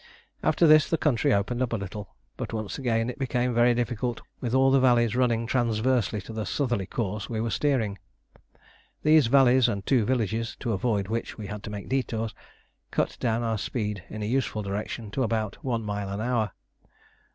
[0.41, 4.19] After this the country opened up a little, but once again it became very difficult,
[4.39, 7.99] with all the valleys running transversely to the southerly course we were steering.
[9.03, 12.33] These valleys and two villages, to avoid which we had to make detours,
[12.89, 16.53] cut down our speed in a useful direction to about one mile an hour.